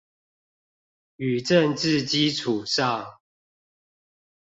[1.17, 3.19] 與政治基礎上